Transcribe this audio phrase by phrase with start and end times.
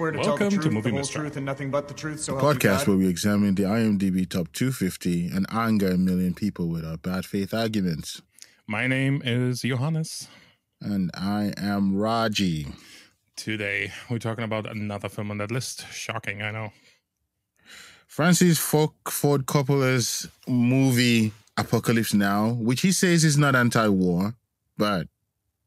[0.00, 1.24] swear to Welcome tell the to truth, Movie the whole Mistrial.
[1.24, 2.20] truth, and nothing but the truth.
[2.20, 6.32] So help you podcast where we examine the IMDb top 250 and anger a million
[6.32, 8.22] people with our bad faith arguments.
[8.66, 10.28] My name is Johannes.
[10.80, 12.68] And I am Raji.
[13.36, 15.86] Today, we're talking about another film on that list.
[15.92, 16.72] Shocking, I know.
[18.06, 24.34] Francis Ford, Ford Coppola's movie Apocalypse Now, which he says is not anti-war,
[24.78, 25.08] but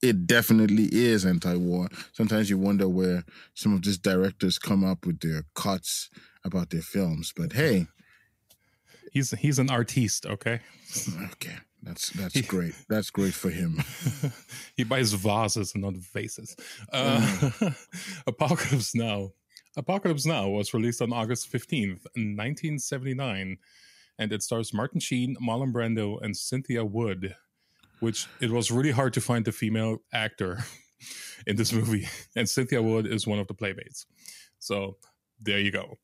[0.03, 1.87] it definitely is anti-war.
[2.11, 3.23] Sometimes you wonder where
[3.55, 6.09] some of these directors come up with their cuts
[6.43, 7.33] about their films.
[7.35, 7.87] But hey,
[9.11, 10.59] He's he's an artiste, okay?
[11.33, 12.73] okay, that's that's great.
[12.89, 13.77] That's great for him.
[14.75, 16.55] he buys vases and not vases.
[16.91, 17.75] Uh, Mm.
[18.27, 19.29] Apocalypse Now.
[19.77, 23.57] Apocalypse Now was released on August 15th, 1979,
[24.19, 27.35] and it stars Martin Sheen, Marlon Brando, and Cynthia Wood,
[28.03, 30.59] which it was really hard to find the female actor
[31.47, 32.07] in this movie.
[32.35, 34.05] And Cynthia Wood is one of the playmates.
[34.59, 34.97] So
[35.39, 35.97] there you go.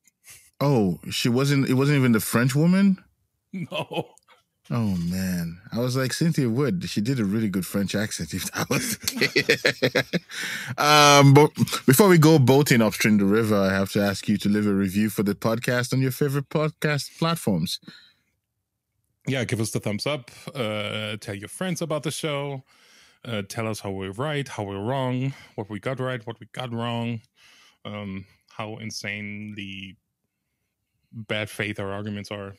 [0.60, 1.68] Oh, she wasn't.
[1.68, 2.96] It wasn't even the French woman.
[3.52, 4.14] No.
[4.70, 6.84] Oh man, I was like Cynthia Wood.
[6.88, 8.32] She did a really good French accent.
[8.32, 8.96] If that was,
[10.78, 11.50] um, but
[11.86, 14.72] before we go boating upstream the river, I have to ask you to leave a
[14.72, 17.80] review for the podcast on your favorite podcast platforms.
[19.30, 20.30] Yeah, give us the thumbs up.
[20.54, 22.64] Uh, tell your friends about the show.
[23.24, 26.46] Uh, tell us how we're right, how we're wrong, what we got right, what we
[26.52, 27.20] got wrong,
[27.84, 29.96] um, how insanely
[31.12, 32.54] bad faith our arguments are,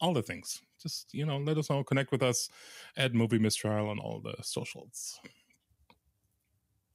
[0.00, 0.60] all the things.
[0.82, 1.82] Just you know, let us know.
[1.82, 2.50] Connect with us
[2.96, 5.18] at Movie Mistrial on all the socials.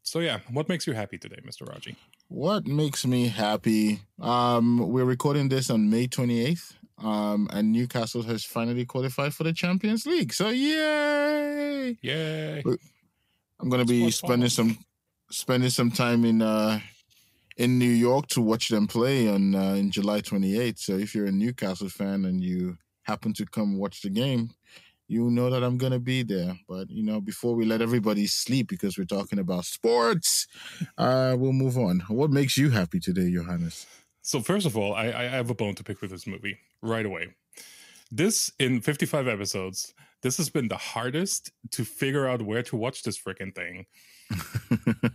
[0.03, 1.67] So yeah, what makes you happy today, Mr.
[1.67, 1.95] Raji?
[2.27, 4.01] What makes me happy?
[4.19, 6.78] Um, we're recording this on May twenty eighth.
[7.01, 10.33] Um, and Newcastle has finally qualified for the Champions League.
[10.33, 11.97] So yay!
[12.01, 12.63] Yay!
[13.59, 14.77] I'm gonna be spending some
[15.31, 16.79] spending some time in uh
[17.57, 20.79] in New York to watch them play on uh, in July 28th.
[20.79, 24.51] So if you're a Newcastle fan and you happen to come watch the game,
[25.09, 26.57] you know that I'm gonna be there.
[26.67, 30.47] But you know, before we let everybody sleep because we're talking about sports,
[30.97, 32.01] uh, we'll move on.
[32.07, 33.85] What makes you happy today, Johannes?
[34.29, 37.03] So first of all, I, I have a bone to pick with this movie right
[37.03, 37.29] away.
[38.11, 43.01] This in 55 episodes, this has been the hardest to figure out where to watch
[43.01, 43.87] this freaking thing.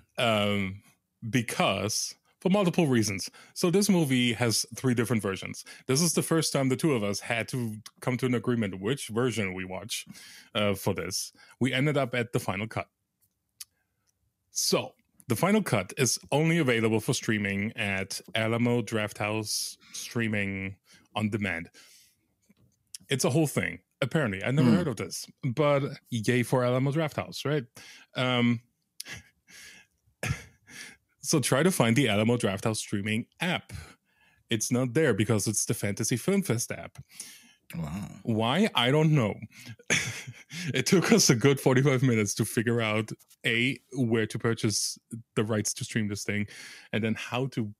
[0.19, 0.83] um,
[1.31, 3.31] because for multiple reasons.
[3.55, 5.65] So this movie has three different versions.
[5.87, 8.81] This is the first time the two of us had to come to an agreement
[8.81, 10.07] which version we watch
[10.57, 11.33] uh, for this.
[11.61, 12.89] We ended up at the final cut.
[14.51, 14.95] So
[15.29, 20.77] the final cut is only available for streaming at Alamo Drafthouse Streaming
[21.15, 21.71] on Demand.
[23.09, 23.81] It's a whole thing.
[24.03, 24.77] Apparently, I never Hmm.
[24.77, 27.65] heard of this, but yay for Alamo Drafthouse, right?
[28.17, 28.61] Um,
[31.21, 33.73] so try to find the Alamo Drafthouse streaming app.
[34.51, 36.99] It's not there because it's the Fantasy Film Fest app.
[37.77, 38.09] Wow.
[38.23, 38.69] Why?
[38.75, 39.35] I don't know.
[40.75, 43.11] it took us a good 45 minutes to figure out
[43.47, 44.99] A, where to purchase
[45.37, 46.47] the rights to stream this thing,
[46.93, 47.73] and then how to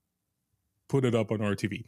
[0.89, 1.85] put it up on our TV.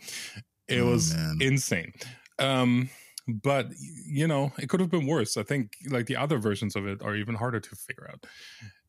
[0.69, 1.39] It Oh, was man.
[1.41, 1.93] insane.
[2.39, 2.91] Um,
[3.29, 3.67] but
[4.07, 5.37] you know, it could have been worse.
[5.37, 8.25] I think like the other versions of it are even harder to figure out.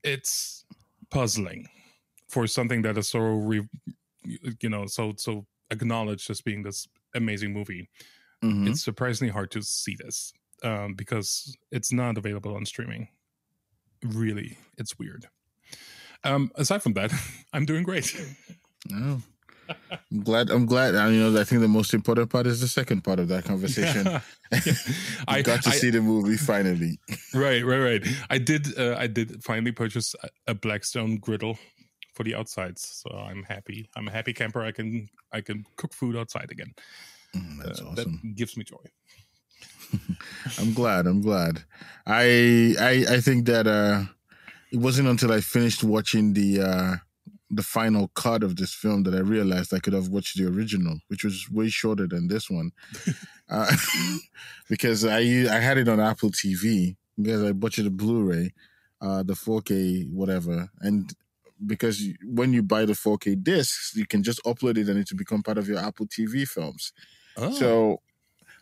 [0.04, 0.66] It's
[1.10, 1.68] puzzling
[2.30, 3.68] for something that is so re-
[4.62, 7.90] you know, so so acknowledged as being this amazing movie
[8.44, 8.70] Mhm.
[8.70, 10.32] it's surprisingly hard to see this
[10.64, 13.08] um, because it's not available on streaming.
[14.04, 15.26] Really, it's weird.
[16.24, 17.12] Um, aside from that,
[17.54, 18.16] I'm doing great.
[18.94, 19.22] Oh.
[20.12, 20.50] I'm glad.
[20.50, 20.96] I'm glad.
[20.96, 21.42] I you know.
[21.42, 24.08] I think the most important part is the second part of that conversation.
[25.28, 26.98] I I got to I- see the movie finally.
[27.34, 28.08] right, right, right.
[28.30, 28.80] I did.
[28.80, 31.58] Uh, I did finally purchase a, a Blackstone griddle
[32.14, 33.90] for the outsides, so I'm happy.
[33.98, 34.62] I'm a happy camper.
[34.64, 36.74] I can I can cook food outside again.
[37.36, 38.20] Mm, That's Uh, awesome.
[38.24, 38.78] That gives me joy.
[40.60, 41.08] I'm glad.
[41.08, 41.64] I'm glad.
[42.06, 44.06] I I I think that uh
[44.72, 46.96] it wasn't until I finished watching the uh
[47.50, 51.00] the final cut of this film that I realized I could have watched the original,
[51.08, 52.72] which was way shorter than this one.
[53.50, 53.72] uh,
[54.70, 55.20] because I
[55.50, 58.54] I had it on Apple TV because I bought the Blu-ray,
[59.02, 61.14] uh the 4K whatever, and
[61.66, 65.18] because when you buy the 4K discs, you can just upload it and it will
[65.18, 66.92] become part of your Apple TV films.
[67.38, 68.02] Oh, So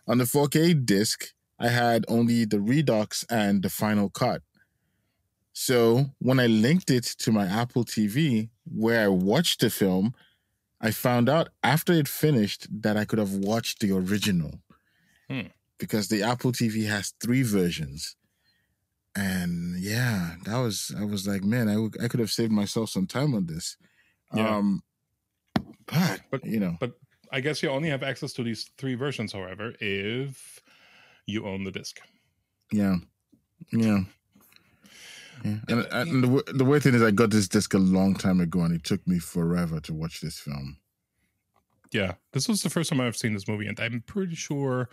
[0.07, 4.41] on the 4K disc, I had only the Redux and the final cut.
[5.53, 10.13] So when I linked it to my Apple TV, where I watched the film,
[10.81, 14.59] I found out after it finished that I could have watched the original
[15.29, 15.47] Hmm.
[15.79, 18.15] because the Apple TV has three versions.
[19.15, 22.89] And yeah, that was I was like, man, I, w- I could have saved myself
[22.89, 23.77] some time on this.
[24.33, 24.57] Yeah.
[24.57, 24.83] Um,
[25.85, 26.97] but, But- you know, But
[27.35, 30.59] I guess you only have access to these three versions, however, if
[31.25, 31.99] you own the disc.
[32.71, 32.95] yeah,
[33.71, 33.99] yeah.
[35.43, 35.57] Yeah.
[35.67, 38.61] And, and the, the weird thing is, I got this disc a long time ago,
[38.61, 40.77] and it took me forever to watch this film.
[41.91, 44.89] Yeah, this was the first time I've seen this movie, and I'm pretty sure,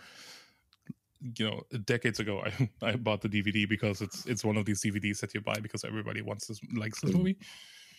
[1.37, 4.81] you know, decades ago I, I bought the DVD because it's it's one of these
[4.83, 7.17] DVDs that you buy because everybody wants this likes this Mm.
[7.17, 7.37] movie,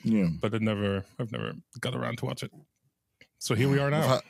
[0.04, 0.28] Yeah.
[0.40, 2.52] but I never I've never got around to watch it.
[3.44, 4.20] So here we are now.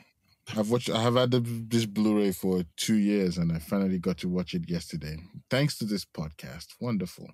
[0.57, 0.89] I've watched.
[0.89, 4.53] I have had the, this Blu-ray for two years, and I finally got to watch
[4.53, 5.15] it yesterday,
[5.49, 6.73] thanks to this podcast.
[6.81, 7.29] Wonderful,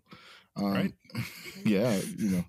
[0.57, 0.93] um, Right.
[1.65, 2.45] Yeah, you know,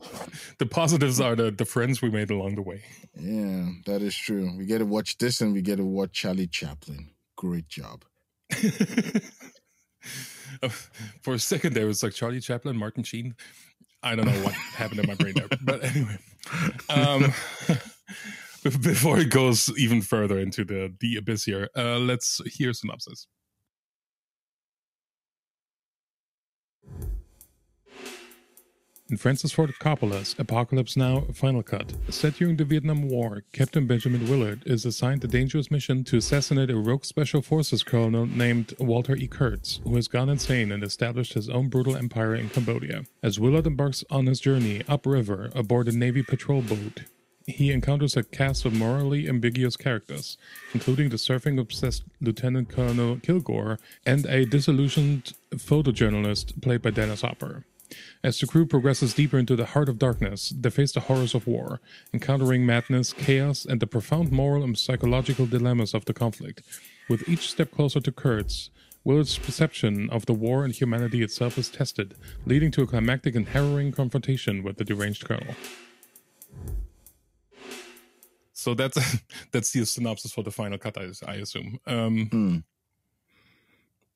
[0.59, 2.83] The positives are the the friends we made along the way.
[3.19, 4.55] yeah, that is true.
[4.55, 7.13] We get to watch this, and we get to watch Charlie Chaplin.
[7.35, 8.05] Great job.
[11.23, 13.35] For a second there, it was like Charlie Chaplin, Martin Sheen.
[14.03, 16.19] I don't know what happened in my brain there, but anyway.
[16.91, 17.33] Um,
[18.81, 23.27] before it goes even further into the the abyss here, uh, let's hear synopsis.
[29.11, 34.27] In Francis Ford Coppola's Apocalypse Now Final Cut, set during the Vietnam War, Captain Benjamin
[34.27, 39.15] Willard is assigned the dangerous mission to assassinate a rogue special forces colonel named Walter
[39.15, 39.27] E.
[39.27, 43.03] Kurtz, who has gone insane and established his own brutal empire in Cambodia.
[43.23, 47.03] As Willard embarks on his journey upriver aboard a Navy patrol boat,
[47.47, 50.37] he encounters a cast of morally ambiguous characters,
[50.75, 57.65] including the surfing obsessed Lieutenant Colonel Kilgore and a disillusioned photojournalist played by Dennis Hopper.
[58.25, 61.47] As the crew progresses deeper into the heart of darkness, they face the horrors of
[61.47, 61.81] war,
[62.15, 66.63] encountering madness, chaos, and the profound moral and psychological dilemmas of the conflict.
[67.09, 68.71] With each step closer to Kurtz,
[69.05, 72.15] Willard's perception of the war and humanity itself is tested,
[72.47, 75.55] leading to a climactic and harrowing confrontation with the deranged colonel.
[78.63, 78.97] So that's
[79.53, 81.79] that's the synopsis for the final cut, I, I assume.
[81.87, 82.57] Um, Hmm.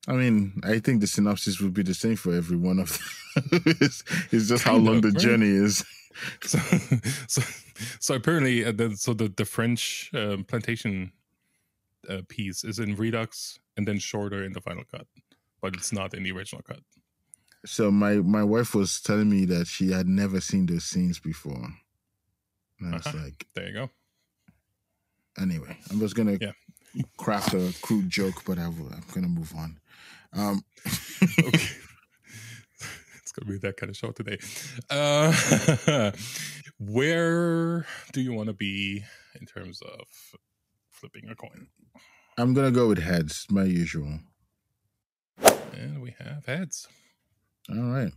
[0.07, 2.97] I mean, I think the synopsis would be the same for every one of
[3.35, 3.49] them.
[3.81, 5.17] it's, it's just how long of, the right?
[5.17, 5.83] journey is.
[6.41, 6.59] so,
[7.27, 7.41] so,
[7.99, 11.11] so apparently, uh, the, so the the French uh, plantation
[12.09, 15.07] uh, piece is in Redux and then shorter in the final cut,
[15.61, 16.79] but it's not in the original cut.
[17.65, 21.67] So my my wife was telling me that she had never seen those scenes before.
[22.79, 23.17] And I was Uh-huh.
[23.23, 23.89] like, There you go.
[25.39, 26.51] Anyway, I was gonna Yeah.
[27.17, 29.79] craft a crude joke, but I I'm gonna move on.
[30.33, 30.63] Um,
[31.39, 31.67] Okay.
[33.21, 34.37] it's gonna be that kind of show today.
[34.89, 36.11] Uh,
[36.79, 39.03] where do you want to be
[39.39, 40.07] in terms of
[40.91, 41.67] flipping a coin?
[42.37, 44.19] I'm gonna go with heads, my usual.
[45.73, 46.87] And we have heads.
[47.69, 48.11] All right.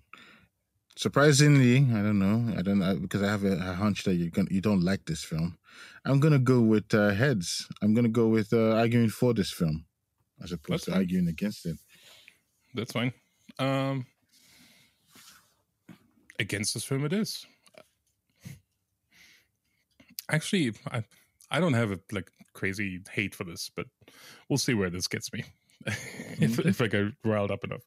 [1.00, 2.52] Surprisingly, I don't know.
[2.58, 5.24] I don't know because I have a, a hunch that you you don't like this
[5.24, 5.56] film.
[6.04, 7.66] I'm gonna go with uh, heads.
[7.80, 9.86] I'm gonna go with uh, arguing for this film
[10.42, 10.98] as opposed That's to fine.
[10.98, 11.78] arguing against it.
[12.74, 13.14] That's fine.
[13.58, 14.04] Um,
[16.38, 17.46] against this film, it is.
[20.30, 21.02] Actually, I
[21.50, 23.86] I don't have a like crazy hate for this, but
[24.50, 25.44] we'll see where this gets me.
[25.86, 27.86] if if I get riled up enough.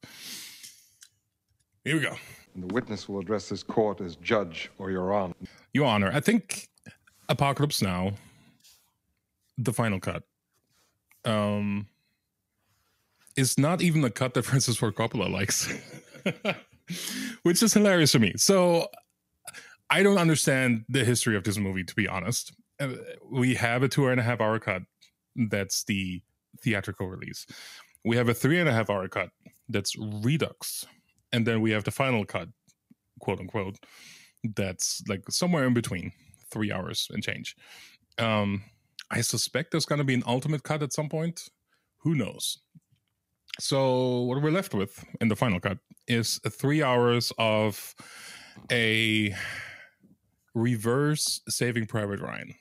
[1.84, 2.16] Here we go.
[2.56, 5.34] And the witness will address this court as judge or your honor.
[5.74, 6.70] Your Honor, I think
[7.30, 8.14] Apocalypse Now,
[9.58, 10.24] the final cut,
[11.26, 11.88] um,
[13.36, 15.74] is not even the cut that Francis Ford Coppola likes,
[17.44, 18.34] which is hilarious to me.
[18.38, 18.88] So
[19.90, 22.54] I don't understand the history of this movie, to be honest.
[22.80, 22.90] Uh,
[23.32, 24.84] We have a two and a half hour cut.
[25.36, 26.22] That's the
[26.62, 27.46] theatrical release.
[28.06, 29.30] We have a three and a half hour cut.
[29.70, 30.86] That's Redux.
[31.34, 32.48] And then we have the final cut,
[33.20, 33.78] quote unquote,
[34.56, 36.14] that's like somewhere in between
[36.50, 37.56] three hours and change.
[38.18, 38.64] Um,
[39.12, 41.50] I suspect there's going to be an ultimate cut at some point.
[42.04, 42.60] Who knows?
[43.60, 47.94] So what we're left with in the final cut is three hours of
[48.72, 49.36] a
[50.56, 52.56] reverse Saving Private Ryan,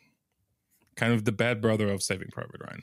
[0.96, 2.82] kind of the bad brother of Saving Private Ryan.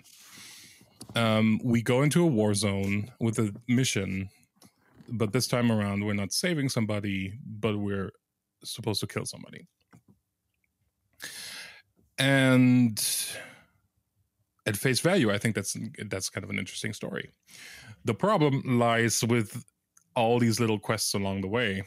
[1.16, 4.30] Um, we go into a war zone with a mission,
[5.12, 8.12] but this time around we're not saving somebody, but we're
[8.64, 9.68] supposed to kill somebody.
[12.18, 13.00] And
[14.66, 15.76] at face value, I think that's
[16.10, 17.32] that's kind of an interesting story.
[18.06, 19.64] The problem lies with
[20.16, 21.84] all these little quests along the way,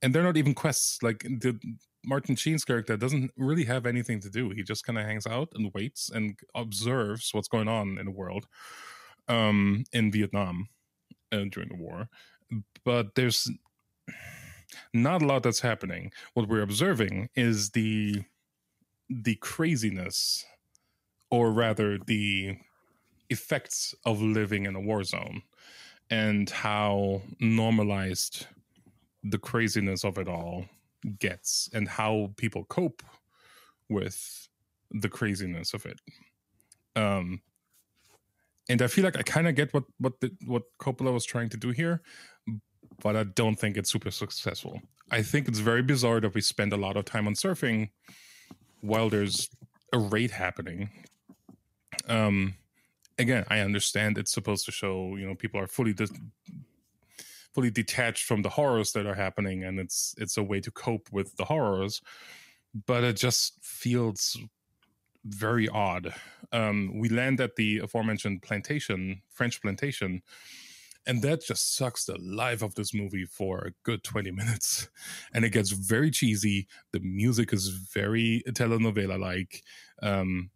[0.00, 1.02] and they're not even quests.
[1.02, 1.58] Like the
[2.04, 4.50] Martin Sheen's character doesn't really have anything to do.
[4.50, 8.12] He just kind of hangs out and waits and observes what's going on in the
[8.12, 8.46] world,
[9.28, 10.68] um, in Vietnam
[11.32, 12.08] uh, during the war.
[12.84, 13.50] But there's
[14.92, 16.12] not a lot that's happening.
[16.34, 18.24] What we're observing is the
[19.08, 20.44] the craziness
[21.32, 22.58] or rather, the
[23.30, 25.40] effects of living in a war zone
[26.10, 28.46] and how normalized
[29.24, 30.66] the craziness of it all
[31.18, 33.02] gets and how people cope
[33.88, 34.46] with
[34.90, 36.00] the craziness of it.
[36.94, 37.40] Um,
[38.68, 41.48] and I feel like I kind of get what what the, what Coppola was trying
[41.48, 42.02] to do here,
[43.02, 44.80] but I don't think it's super successful.
[45.10, 47.90] I think it's very bizarre that we spend a lot of time on surfing
[48.80, 49.50] while there's
[49.92, 50.90] a raid happening.
[52.08, 52.54] Um,
[53.18, 56.08] again, I understand it's supposed to show you know people are fully de-
[57.52, 61.08] fully detached from the horrors that are happening, and it's it's a way to cope
[61.12, 62.00] with the horrors.
[62.86, 64.38] But it just feels
[65.24, 66.14] very odd.
[66.52, 70.22] Um, we land at the aforementioned plantation, French plantation,
[71.06, 74.88] and that just sucks the life of this movie for a good 20 minutes.
[75.34, 76.68] And it gets very cheesy.
[76.92, 79.62] The music is very telenovela like.
[80.02, 80.50] Um,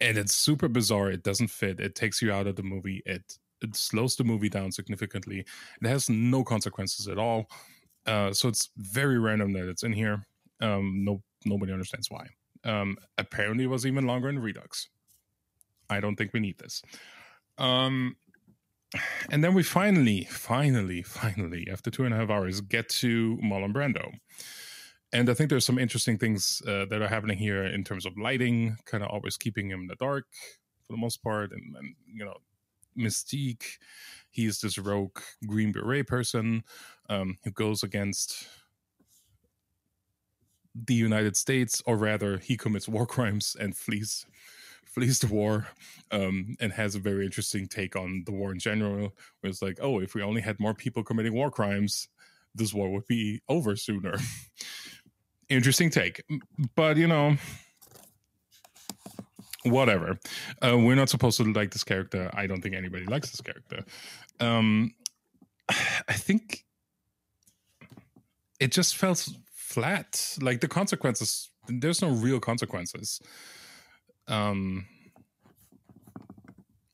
[0.00, 1.10] and it's super bizarre.
[1.10, 1.80] It doesn't fit.
[1.80, 3.02] It takes you out of the movie.
[3.06, 5.44] It it slows the movie down significantly.
[5.80, 7.48] It has no consequences at all.
[8.06, 10.26] Uh, so it's very random that it's in here.
[10.60, 12.26] Um, no, nobody understands why.
[12.64, 14.88] Um, apparently, it was even longer in Redux.
[15.88, 16.82] I don't think we need this.
[17.58, 18.16] Um,
[19.30, 23.72] and then we finally, finally, finally, after two and a half hours, get to Marlon
[23.72, 24.12] Brando.
[25.12, 28.16] And I think there's some interesting things uh, that are happening here in terms of
[28.16, 30.24] lighting, kind of always keeping him in the dark
[30.86, 32.36] for the most part, and, and you know,
[32.98, 33.78] mystique.
[34.30, 36.64] He's this rogue Green Beret person
[37.10, 38.46] um, who goes against
[40.74, 44.24] the United States, or rather, he commits war crimes and flees
[44.92, 45.68] flees the war,
[46.10, 49.14] um, and has a very interesting take on the war in general.
[49.40, 52.08] Where it's like, oh, if we only had more people committing war crimes,
[52.54, 54.18] this war would be over sooner.
[55.48, 56.22] interesting take,
[56.76, 57.36] but you know,
[59.64, 60.18] whatever.
[60.60, 62.30] Uh, we're not supposed to like this character.
[62.32, 63.84] I don't think anybody likes this character.
[64.40, 64.92] Um,
[65.68, 66.64] I think
[68.60, 70.36] it just felt flat.
[70.40, 73.20] Like the consequences, there's no real consequences.
[74.28, 74.86] Um,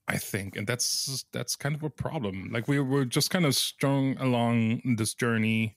[0.08, 2.50] I think, and that's that's kind of a problem.
[2.50, 5.76] Like we were just kind of strung along this journey.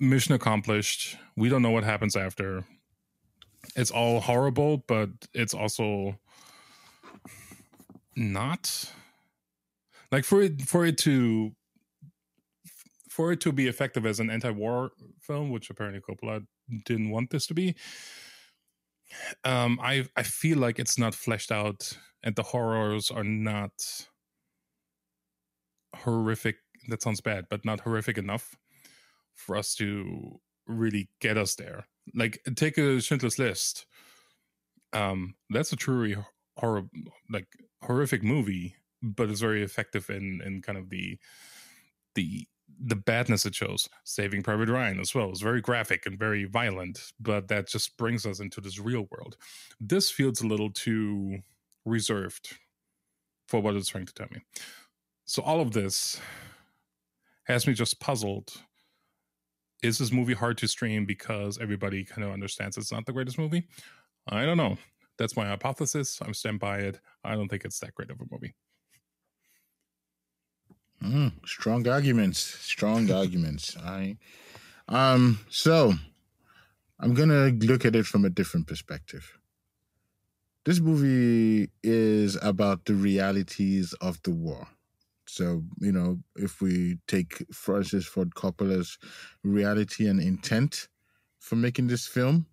[0.00, 1.16] Mission accomplished.
[1.36, 2.64] We don't know what happens after.
[3.76, 6.18] It's all horrible, but it's also
[8.16, 8.92] not
[10.10, 11.52] like for it for it to
[13.08, 14.90] for it to be effective as an anti-war
[15.20, 16.44] film, which apparently Coppola
[16.86, 17.76] didn't want this to be,
[19.44, 23.72] um, I I feel like it's not fleshed out, and the horrors are not
[25.96, 26.56] horrific.
[26.88, 28.54] That sounds bad, but not horrific enough
[29.34, 31.86] for us to really get us there.
[32.14, 33.86] Like take a Schindler's List.
[34.92, 36.16] Um, that's a truly
[36.58, 36.84] horror,
[37.30, 37.46] like
[37.82, 41.18] horrific movie, but it's very effective in in kind of the
[42.14, 42.46] the
[42.80, 43.88] the badness it shows.
[44.04, 48.26] Saving Private Ryan as well is very graphic and very violent, but that just brings
[48.26, 49.36] us into this real world.
[49.80, 51.38] This feels a little too
[51.84, 52.56] reserved
[53.48, 54.40] for what it's trying to tell me.
[55.24, 56.20] So all of this
[57.44, 58.52] has me just puzzled.
[59.82, 63.38] Is this movie hard to stream because everybody kind of understands it's not the greatest
[63.38, 63.66] movie?
[64.28, 64.78] I don't know.
[65.18, 66.20] That's my hypothesis.
[66.24, 67.00] I'm stand by it.
[67.24, 68.54] I don't think it's that great of a movie.
[71.02, 72.38] Mm, strong arguments.
[72.38, 73.76] Strong arguments.
[73.76, 74.16] I
[74.88, 75.94] um so
[77.00, 79.38] I'm gonna look at it from a different perspective.
[80.64, 84.68] This movie is about the realities of the war.
[85.26, 88.98] So, you know, if we take Francis Ford Coppola's
[89.42, 90.88] reality and intent
[91.40, 92.46] for making this film,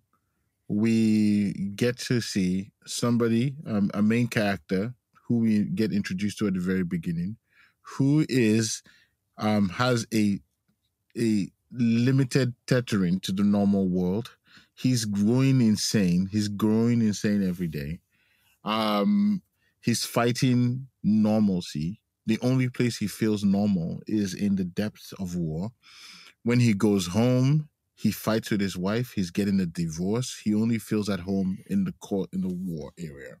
[0.66, 4.94] we get to see somebody, um, a main character
[5.26, 7.36] who we get introduced to at the very beginning,
[7.96, 8.82] who is
[9.38, 10.40] um, has a
[11.18, 14.36] a limited tethering to the normal world.
[14.74, 16.28] He's growing insane.
[16.30, 18.00] He's growing insane every day.
[18.64, 19.42] Um,
[19.80, 22.00] he's fighting normalcy.
[22.26, 25.70] The only place he feels normal is in the depths of war.
[26.42, 29.12] When he goes home, he fights with his wife.
[29.14, 30.40] He's getting a divorce.
[30.42, 33.36] He only feels at home in the court in the war area.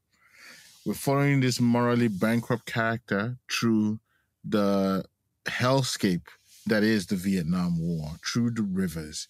[0.84, 4.00] We're following this morally bankrupt character through
[4.44, 5.04] the
[5.46, 6.26] hellscape
[6.66, 9.28] that is the Vietnam War through the rivers.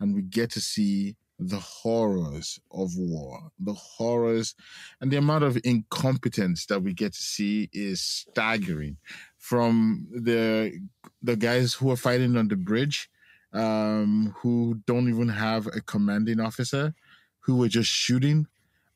[0.00, 4.54] And we get to see the horrors of war, the horrors,
[5.00, 8.96] and the amount of incompetence that we get to see is staggering.
[9.38, 10.80] From the
[11.22, 13.10] the guys who are fighting on the bridge,
[13.52, 16.94] um, who don't even have a commanding officer,
[17.40, 18.46] who are just shooting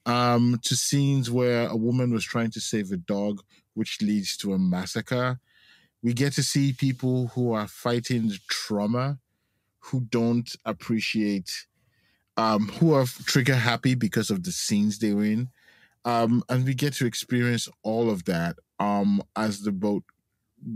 [0.06, 3.42] um, to scenes where a woman was trying to save a dog,
[3.74, 5.38] which leads to a massacre.
[6.02, 9.18] We get to see people who are fighting trauma,
[9.80, 11.66] who don't appreciate,
[12.36, 15.48] um, who are trigger happy because of the scenes they were in.
[16.04, 20.04] Um, and we get to experience all of that um, as the boat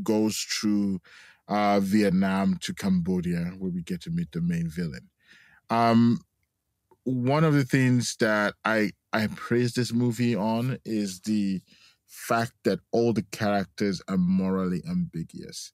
[0.03, 1.01] goes through
[1.49, 5.09] uh, Vietnam to Cambodia, where we get to meet the main villain.
[5.71, 6.21] Um,
[7.05, 11.61] one of the things that I I praise this movie on is the
[12.13, 15.73] fact that all the characters are morally ambiguous.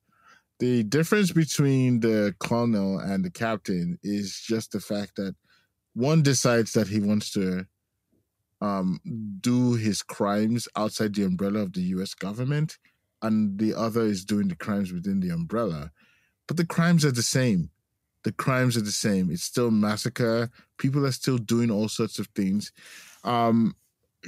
[0.61, 5.35] The difference between the colonel and the captain is just the fact that
[5.95, 7.67] one decides that he wants to
[8.61, 9.01] um,
[9.41, 12.79] do his crimes outside the umbrella of the US government,
[13.21, 15.91] and the other is doing the crimes within the umbrella.
[16.47, 17.71] But the crimes are the same.
[18.23, 19.31] The crimes are the same.
[19.31, 20.51] It's still massacre.
[20.79, 22.73] People are still doing all sorts of things.
[23.25, 23.75] Um,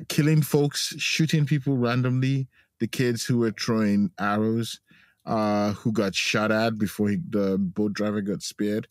[0.08, 2.48] killing folks, shooting people randomly.
[2.78, 4.80] The kids who were throwing arrows,
[5.26, 8.88] uh, who got shot at before he, the boat driver got speared.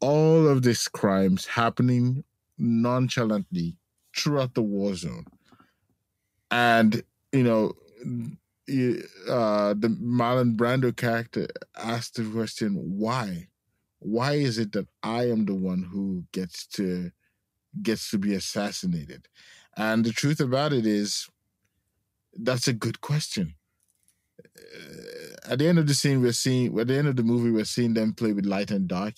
[0.00, 2.24] All of these crimes happening
[2.58, 3.76] nonchalantly
[4.14, 5.24] throughout the war zone.
[6.50, 7.72] And, you know,
[9.28, 11.46] uh, the Marlon Brando character
[11.76, 13.48] asked the question, why?
[14.00, 17.10] Why is it that I am the one who gets to
[17.82, 19.28] gets to be assassinated?
[19.76, 21.28] And the truth about it is,
[22.34, 23.54] that's a good question.
[24.38, 27.50] Uh, at the end of the scene, we're seeing at the end of the movie,
[27.50, 29.14] we're seeing them play with light and dark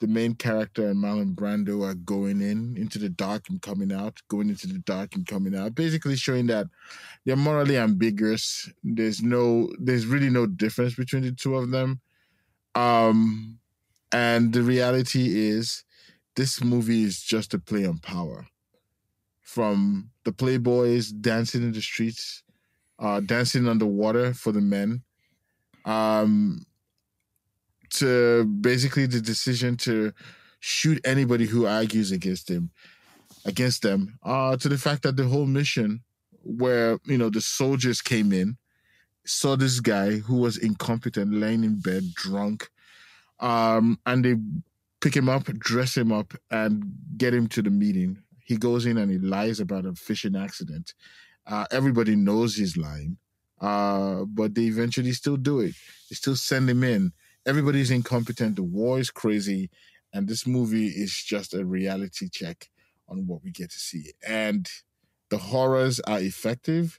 [0.00, 4.20] the main character and Marlon Brando are going in into the dark and coming out,
[4.28, 6.66] going into the dark and coming out, basically showing that
[7.24, 8.70] they're morally ambiguous.
[8.84, 12.00] There's no, there's really no difference between the two of them.
[12.74, 13.58] Um,
[14.12, 15.84] and the reality is,
[16.34, 18.46] this movie is just a play on power.
[19.46, 22.42] From the playboys dancing in the streets,
[22.98, 25.02] uh, dancing underwater for the men,
[25.84, 26.66] um,
[27.90, 30.12] to basically the decision to
[30.60, 32.70] shoot anybody who argues against him
[33.44, 36.02] against them uh to the fact that the whole mission
[36.42, 38.56] where you know the soldiers came in
[39.24, 42.68] saw this guy who was incompetent laying in bed drunk
[43.40, 44.34] um and they
[45.00, 46.84] pick him up dress him up and
[47.16, 50.94] get him to the meeting he goes in and he lies about a fishing accident
[51.46, 53.18] uh everybody knows he's lying
[53.60, 55.74] uh but they eventually still do it
[56.08, 57.12] they still send him in
[57.46, 58.56] everybody's incompetent.
[58.56, 59.70] The war is crazy,
[60.12, 62.68] and this movie is just a reality check
[63.08, 64.12] on what we get to see.
[64.26, 64.68] And
[65.30, 66.98] the horrors are effective.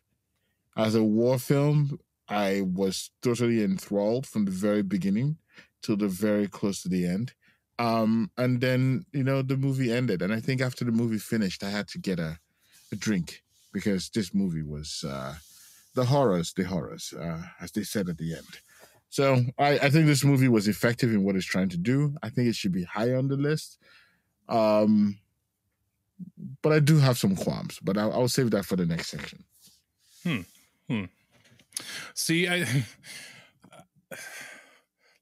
[0.75, 5.37] As a war film, I was totally enthralled from the very beginning
[5.81, 7.33] till the very close to the end.
[7.79, 11.63] Um, and then you know the movie ended, and I think after the movie finished,
[11.63, 12.39] I had to get a,
[12.91, 15.35] a drink because this movie was uh,
[15.93, 18.59] the horrors, the horrors, uh, as they said at the end.
[19.09, 22.15] So I, I think this movie was effective in what it's trying to do.
[22.23, 23.77] I think it should be high on the list.
[24.49, 25.19] Um,
[26.61, 29.43] but I do have some qualms, but I'll, I'll save that for the next section.
[30.23, 30.41] Hmm.
[30.89, 31.05] Hmm.
[32.13, 32.65] See, I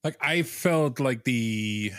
[0.03, 1.91] like I felt like the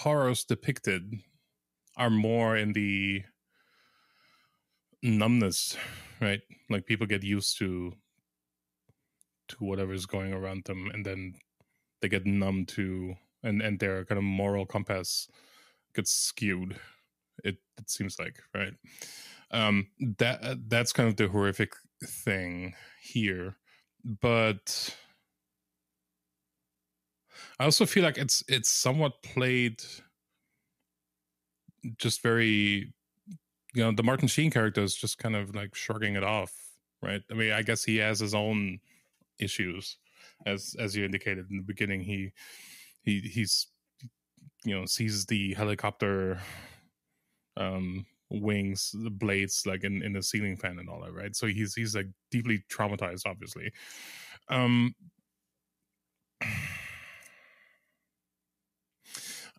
[0.00, 1.14] horrors depicted
[1.96, 3.22] are more in the
[5.02, 5.76] numbness,
[6.20, 6.40] right?
[6.68, 7.92] Like people get used to
[9.48, 11.34] to whatever's going around them and then
[12.00, 15.28] they get numb to and and their kind of moral compass
[15.94, 16.78] gets skewed
[17.42, 18.74] it it seems like right
[19.50, 21.72] um that that's kind of the horrific
[22.04, 23.56] thing here
[24.04, 24.94] but
[27.58, 29.82] i also feel like it's it's somewhat played
[31.96, 32.92] just very
[33.74, 36.52] you know the martin sheen character is just kind of like shrugging it off
[37.02, 37.22] right?
[37.30, 38.78] I mean i guess he has his own
[39.38, 39.96] issues
[40.46, 42.00] as as you indicated in the beginning.
[42.00, 42.32] He
[43.02, 43.68] he he's
[44.64, 46.40] you know sees the helicopter
[47.56, 51.34] um wings the blades like in in the ceiling fan and all that right?
[51.34, 53.72] So he's he's like deeply traumatized obviously.
[54.48, 54.94] Um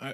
[0.02, 0.14] i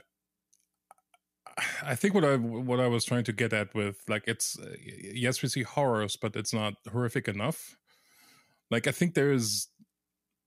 [1.84, 4.76] I think what I what I was trying to get at with like it's uh,
[5.14, 7.76] yes we see horrors but it's not horrific enough.
[8.70, 9.70] Like i think there's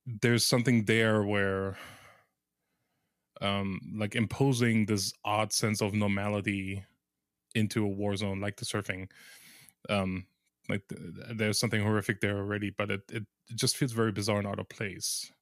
[0.07, 1.77] there's something there where
[3.41, 6.85] um like imposing this odd sense of normality
[7.55, 9.09] into a war zone like the surfing
[9.89, 10.27] um
[10.69, 11.01] like th-
[11.37, 14.59] there's something horrific there already but it, it it just feels very bizarre and out
[14.59, 15.33] of place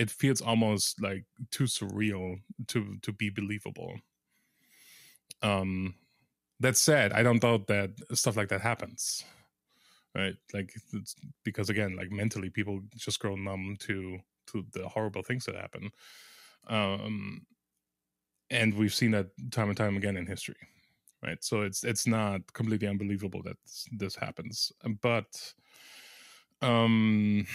[0.00, 3.94] it feels almost like too surreal to to be believable
[5.42, 5.94] um
[6.60, 9.24] that said, I don't doubt that stuff like that happens,
[10.14, 10.36] right?
[10.52, 10.74] Like
[11.44, 15.90] because again, like mentally, people just grow numb to to the horrible things that happen,
[16.68, 17.46] um,
[18.50, 20.56] and we've seen that time and time again in history,
[21.22, 21.42] right?
[21.44, 25.54] So it's it's not completely unbelievable that this, this happens, but
[26.62, 27.46] um.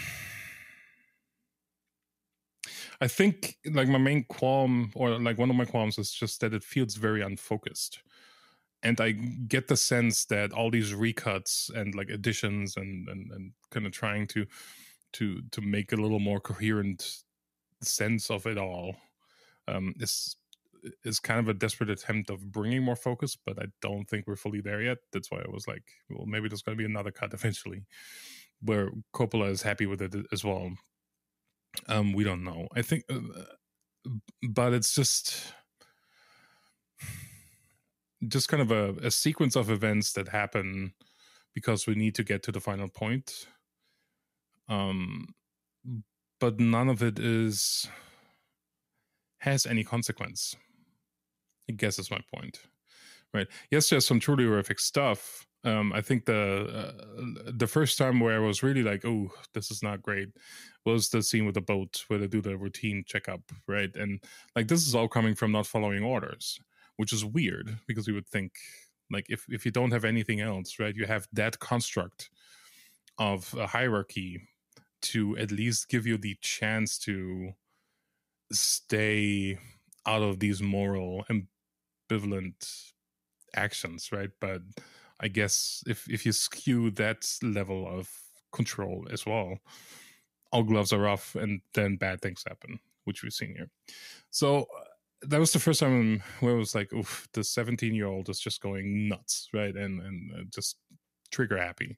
[3.01, 6.53] I think like my main qualm or like one of my qualms is just that
[6.53, 8.01] it feels very unfocused
[8.83, 13.51] and I get the sense that all these recuts and like additions and and, and
[13.71, 14.45] kind of trying to
[15.13, 17.23] to to make a little more coherent
[17.81, 18.95] sense of it all
[19.67, 20.37] um, is
[21.03, 24.35] is kind of a desperate attempt of bringing more focus, but I don't think we're
[24.35, 24.99] fully there yet.
[25.11, 25.81] That's why I was like,
[26.11, 27.85] well, maybe there's going to be another cut eventually,
[28.61, 30.71] where Coppola is happy with it as well.
[31.87, 32.67] Um, we don't know.
[32.75, 33.19] I think, uh,
[34.49, 35.53] but it's just
[38.27, 40.93] just kind of a, a sequence of events that happen
[41.53, 43.47] because we need to get to the final point.
[44.67, 45.27] Um,
[46.39, 47.87] but none of it is
[49.39, 50.55] has any consequence.
[51.69, 52.59] I guess is my point,
[53.33, 53.47] right?
[53.71, 55.45] Yes, there's some truly horrific stuff.
[55.65, 59.71] Um, I think the uh, the first time where I was really like, "Oh, this
[59.71, 60.29] is not great,"
[60.85, 63.93] was the scene with the boat where they do the routine checkup, right?
[63.95, 64.23] And
[64.55, 66.59] like this is all coming from not following orders
[66.97, 68.53] which is weird because you would think
[69.11, 70.95] like if if you don't have anything else, right?
[70.95, 72.29] You have that construct
[73.17, 74.41] of a hierarchy
[75.01, 77.53] to at least give you the chance to
[78.51, 79.57] stay
[80.05, 81.25] out of these moral
[82.11, 82.91] ambivalent
[83.55, 84.31] actions, right?
[84.39, 84.61] But
[85.19, 88.09] I guess if if you skew that level of
[88.51, 89.59] control as well,
[90.51, 93.69] all gloves are off, and then bad things happen, which we've seen here.
[94.31, 94.67] So
[95.21, 98.39] that was the first time where it was like, oof, the 17 year old is
[98.39, 99.75] just going nuts, right?
[99.75, 100.77] And and uh, just
[101.31, 101.97] trigger happy,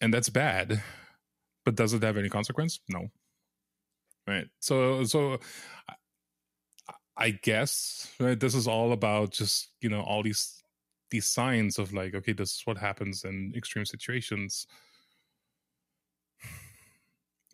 [0.00, 0.82] and that's bad.
[1.64, 2.80] But does it have any consequence?
[2.88, 3.08] No.
[4.26, 4.46] Right.
[4.60, 5.38] So so.
[7.16, 8.38] I guess right.
[8.38, 10.62] This is all about just you know all these
[11.10, 14.66] these signs of like okay, this is what happens in extreme situations.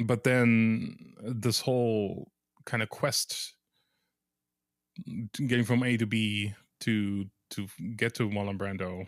[0.01, 2.31] But then uh, this whole
[2.65, 3.55] kind of quest
[5.35, 9.07] getting from A to B to to get to Marlon Brando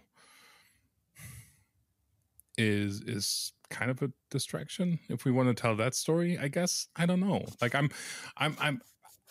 [2.57, 6.87] is is kind of a distraction if we want to tell that story i guess
[6.94, 7.90] i don't know like i'm
[8.37, 8.80] i'm i'm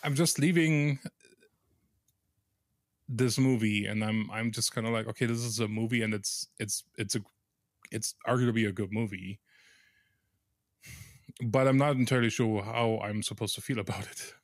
[0.02, 0.98] i'm just leaving
[3.08, 6.14] this movie and i'm i'm just kind of like okay this is a movie and
[6.14, 7.20] it's it's it's a
[7.90, 9.38] it's arguably a good movie
[11.42, 14.34] but i'm not entirely sure how i'm supposed to feel about it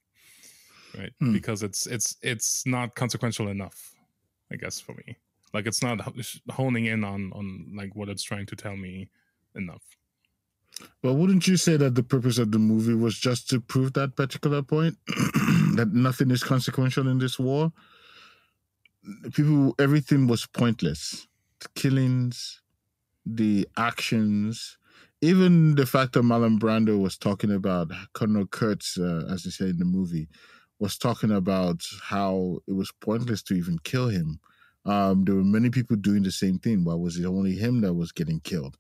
[0.99, 1.13] right?
[1.19, 1.33] Hmm.
[1.33, 3.95] Because it's it's it's not consequential enough,
[4.53, 5.19] I guess, for me.
[5.53, 6.01] Like it's not
[6.51, 9.09] honing in on on like what it's trying to tell me
[9.55, 9.83] enough.
[11.03, 14.17] Well, wouldn't you say that the purpose of the movie was just to prove that
[14.17, 14.97] particular point
[15.77, 17.73] that nothing is consequential in this war?
[19.33, 21.27] People, everything was pointless.
[21.61, 22.61] The killings,
[23.27, 24.79] the actions,
[25.21, 29.69] even the fact that Marlon Brando was talking about Colonel Kurtz, uh, as they say
[29.69, 30.29] in the movie,
[30.79, 34.41] was talking about how it was pointless to even kill him.
[34.87, 36.85] Um, there were many people doing the same thing.
[36.85, 38.79] Why was it only him that was getting killed?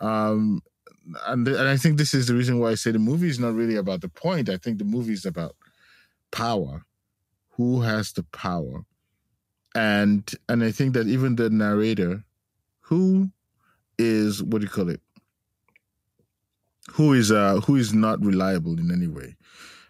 [0.00, 0.62] Um,
[1.26, 3.54] and, and I think this is the reason why I say the movie is not
[3.54, 4.48] really about the point.
[4.48, 5.56] I think the movie is about
[6.30, 6.84] power.
[7.56, 8.84] Who has the power?
[9.74, 12.24] And and I think that even the narrator,
[12.80, 13.30] who
[13.98, 15.00] is what do you call it?
[16.92, 19.36] Who is uh who is not reliable in any way.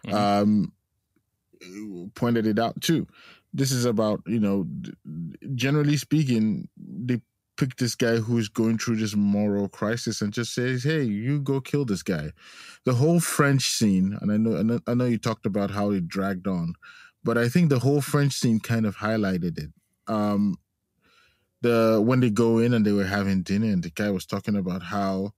[0.05, 0.15] Mm-hmm.
[0.15, 0.73] Um
[2.15, 3.07] pointed it out too.
[3.53, 4.65] This is about, you know,
[5.55, 7.21] generally speaking, they
[7.57, 11.61] pick this guy who's going through this moral crisis and just says, "Hey, you go
[11.61, 12.31] kill this guy."
[12.85, 16.47] The whole French scene, and I know, I know, you talked about how it dragged
[16.47, 16.73] on,
[17.23, 19.69] but I think the whole French scene kind of highlighted it.
[20.07, 20.57] Um,
[21.61, 24.55] the when they go in and they were having dinner, and the guy was talking
[24.55, 25.33] about how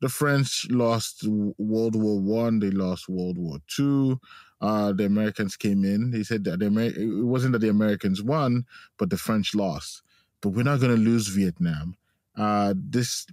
[0.00, 4.18] the French lost World War One, they lost World War Two
[4.60, 6.12] uh, the Americans came in.
[6.12, 8.64] He said that the Amer- it wasn't that the Americans won,
[8.98, 10.02] but the French lost.
[10.40, 11.96] But we're not going to lose Vietnam.
[12.36, 13.26] Uh, this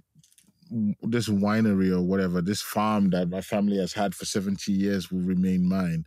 [1.02, 5.20] this winery or whatever, this farm that my family has had for 70 years will
[5.20, 6.04] remain mine.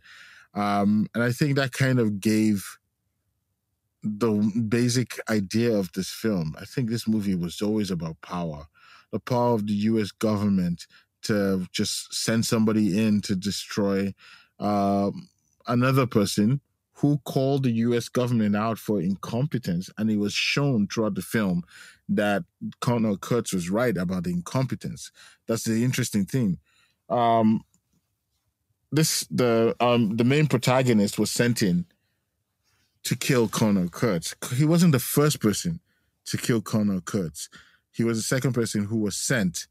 [0.54, 2.64] Um, and I think that kind of gave
[4.02, 4.32] the
[4.68, 6.54] basic idea of this film.
[6.60, 8.66] I think this movie was always about power,
[9.12, 10.86] the power of the US government
[11.22, 14.14] to just send somebody in to destroy
[14.60, 15.10] uh,
[15.66, 16.60] another person
[16.94, 19.90] who called the US government out for incompetence.
[19.98, 21.62] And it was shown throughout the film
[22.08, 22.42] that
[22.80, 25.12] Colonel Kurtz was right about the incompetence.
[25.46, 26.58] That's the interesting thing.
[27.08, 27.62] Um,
[28.90, 31.86] this the um the main protagonist was sent in
[33.04, 34.34] to kill Colonel Kurtz.
[34.54, 35.80] He wasn't the first person
[36.26, 37.48] to kill Colonel Kurtz.
[37.90, 39.66] He was the second person who was sent.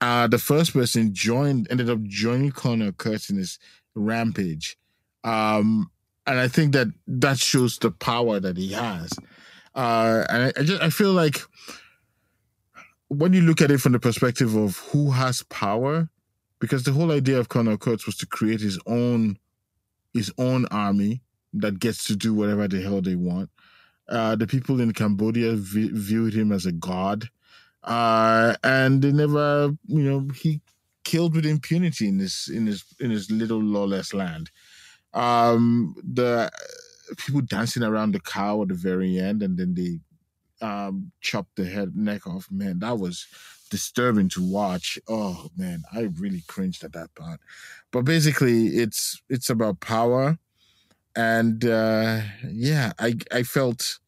[0.00, 3.58] Uh, the first person joined, ended up joining Colonel Kurtz in his
[3.94, 4.76] rampage.
[5.22, 5.90] Um,
[6.26, 9.12] and I think that that shows the power that he has.
[9.74, 11.40] Uh, and I, I just I feel like
[13.08, 16.08] when you look at it from the perspective of who has power,
[16.64, 19.38] because the whole idea of Colonel Kurtz was to create his own
[20.14, 21.20] his own army
[21.52, 23.50] that gets to do whatever the hell they want.
[24.08, 27.28] Uh, the people in Cambodia v- viewed him as a god,
[27.82, 30.62] uh, and they never, you know, he
[31.04, 34.50] killed with impunity in this in his in his little lawless land.
[35.12, 36.50] Um, the
[37.18, 40.00] people dancing around the cow at the very end, and then they
[40.66, 42.48] um, chopped the head neck off.
[42.50, 43.26] Man, that was
[43.74, 45.00] disturbing to watch.
[45.08, 47.40] Oh man, I really cringed at that part.
[47.90, 50.38] But basically, it's it's about power,
[51.16, 53.98] and uh, yeah, I I felt.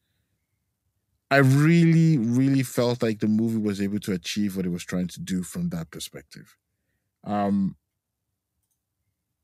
[1.29, 5.09] I really, really felt like the movie was able to achieve what it was trying
[5.09, 6.55] to do from that perspective.
[7.25, 7.75] Um,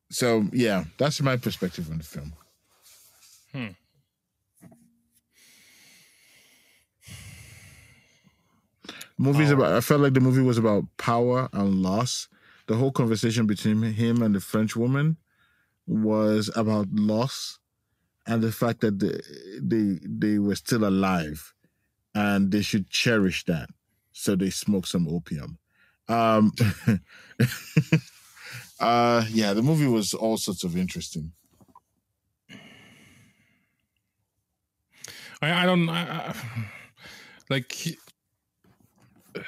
[0.09, 2.33] so yeah, that's my perspective on the film.
[3.51, 3.73] Hmm.
[9.17, 9.58] Movies Power.
[9.58, 9.73] about.
[9.73, 12.28] I felt like the movie was about power and loss.
[12.67, 15.17] The whole conversation between him and the French woman
[15.86, 17.60] was about loss
[18.26, 19.19] and the fact that they
[19.62, 21.54] they, they were still alive
[22.15, 23.69] and they should cherish that.
[24.12, 25.58] So they smoked some opium.
[26.08, 26.52] Um,
[28.80, 31.32] uh, yeah, the movie was all sorts of interesting.
[35.41, 36.36] I, I don't I, I,
[37.49, 37.97] like.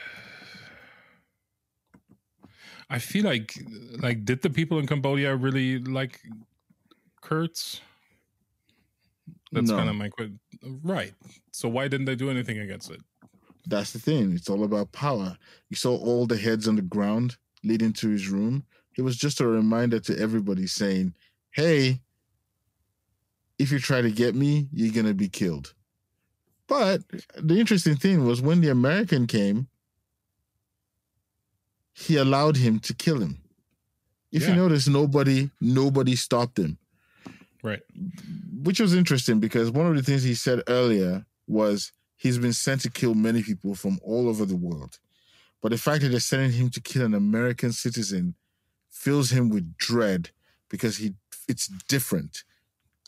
[2.90, 3.58] I feel like
[4.00, 6.22] like did the people in Cambodia really like
[7.22, 7.82] Kurtz?
[9.52, 9.78] That's No.
[9.78, 10.40] kind of my question.
[10.84, 11.14] Right.
[11.52, 13.02] So why didn't they do anything against it?
[13.68, 14.34] That's the thing.
[14.34, 15.38] It's all about power.
[15.70, 18.64] You saw all the heads on the ground leading to his room.
[18.98, 21.16] It was just a reminder to everybody saying,
[21.52, 22.00] hey,
[23.58, 25.74] if you try to get me, you're going to be killed.
[26.68, 27.02] But
[27.36, 29.68] the interesting thing was when the American came,
[31.98, 33.40] he allowed him to kill him.
[34.32, 36.78] If you notice, nobody, nobody stopped him
[37.64, 37.82] Right.
[38.64, 42.82] which was interesting because one of the things he said earlier was he's been sent
[42.82, 45.00] to kill many people from all over the world.
[45.62, 48.36] But the fact that they're sending him to kill an American citizen
[48.90, 50.30] fills him with dread
[50.70, 51.14] because he
[51.48, 52.44] it's different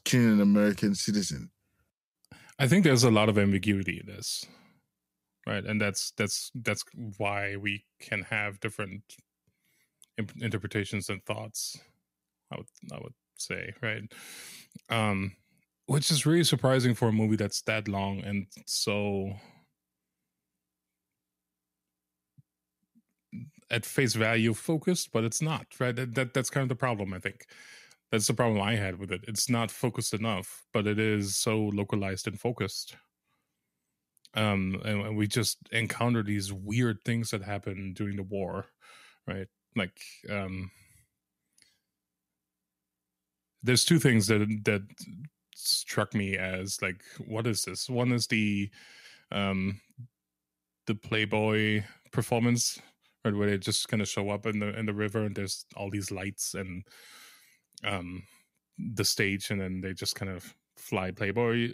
[0.05, 1.49] killing an American citizen.
[2.57, 4.45] I think there's a lot of ambiguity in this,
[5.47, 5.65] right?
[5.65, 6.83] And that's that's that's
[7.17, 9.03] why we can have different
[10.41, 11.79] interpretations and thoughts.
[12.51, 14.03] I would I would say, right?
[14.89, 15.35] Um,
[15.85, 19.33] which is really surprising for a movie that's that long and so
[23.69, 25.95] at face value focused, but it's not, right?
[25.95, 27.45] That, that that's kind of the problem, I think.
[28.11, 29.25] That's the problem I had with it.
[29.27, 32.95] It's not focused enough, but it is so localized and focused.
[34.33, 38.65] Um, and, we just encounter these weird things that happen during the war,
[39.27, 39.47] right?
[39.75, 40.71] Like, um,
[43.63, 44.81] there's two things that that
[45.55, 47.89] struck me as like, what is this?
[47.89, 48.69] One is the,
[49.31, 49.81] um,
[50.85, 52.79] the Playboy performance,
[53.25, 55.65] right, where they just kind of show up in the in the river, and there's
[55.75, 56.83] all these lights and
[57.83, 58.23] um
[58.77, 61.73] the stage and then they just kind of fly playboy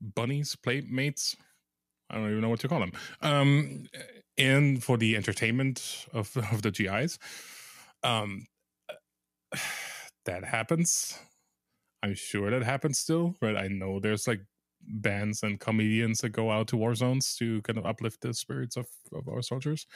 [0.00, 1.36] bunnies playmates
[2.10, 2.92] i don't even know what to call them.
[3.22, 3.86] Um
[4.38, 7.18] and for the entertainment of of the gis
[8.02, 8.46] um
[10.24, 11.18] that happens.
[12.02, 14.40] I'm sure that happens still right i know there's like
[14.88, 18.76] bands and comedians that go out to war zones to kind of uplift the spirits
[18.76, 19.86] of of our soldiers.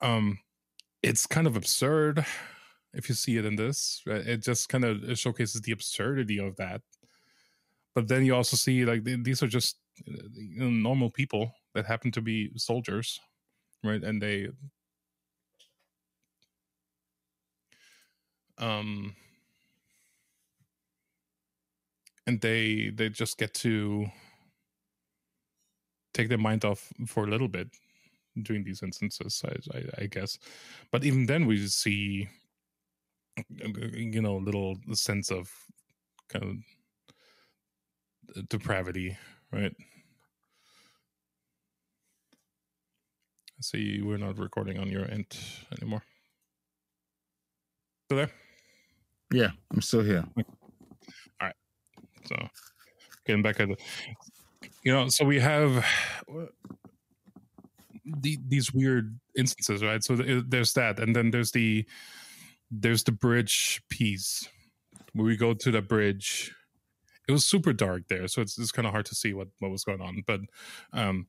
[0.00, 0.38] Um
[1.02, 2.24] it's kind of absurd
[2.94, 4.02] if you see it in this.
[4.06, 4.26] Right?
[4.26, 6.82] it just kind of showcases the absurdity of that
[7.98, 11.84] but then you also see like these are just uh, you know, normal people that
[11.84, 13.18] happen to be soldiers
[13.82, 14.46] right and they
[18.58, 19.16] um
[22.28, 24.06] and they they just get to
[26.14, 27.68] take their mind off for a little bit
[28.42, 30.38] during these instances I, I, I guess.
[30.92, 32.28] But even then we see
[33.50, 35.50] you know a little sense of
[36.28, 36.77] kind of
[38.48, 39.16] depravity,
[39.52, 39.74] right?
[43.58, 45.26] I see we're not recording on your end
[45.76, 46.02] anymore.
[48.06, 48.30] Still there?
[49.32, 50.24] Yeah, I'm still here.
[50.36, 50.44] All
[51.42, 51.54] right.
[52.26, 52.36] So
[53.26, 53.76] getting back at the,
[54.84, 55.84] you know, so we have
[58.04, 60.02] the, these weird instances, right?
[60.02, 61.84] So there's that, and then there's the
[62.70, 64.48] there's the bridge piece
[65.14, 66.54] where we go to the bridge.
[67.28, 69.70] It was super dark there, so it's it's kind of hard to see what what
[69.70, 70.40] was going on, but
[70.92, 71.26] um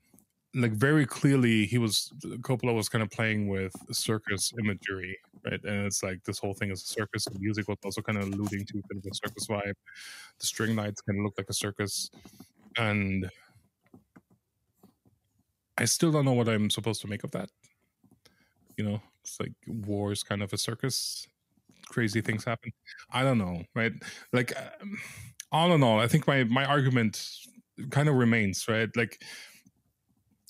[0.55, 5.63] like very clearly he was Coppola was kind of playing with circus imagery, right?
[5.63, 7.25] And it's like this whole thing is a circus.
[7.25, 9.75] The music was also kind of alluding to kind of a circus vibe.
[10.39, 12.11] The string lights kind of look like a circus,
[12.77, 13.29] and
[15.79, 17.49] I still don't know what I'm supposed to make of that.
[18.77, 21.27] You know, it's like war is kind of a circus.
[21.87, 22.71] Crazy things happen.
[23.11, 23.93] I don't know, right?
[24.33, 24.97] Like um,
[25.51, 27.29] all in all, I think my my argument
[27.89, 28.89] kind of remains right.
[28.95, 29.23] Like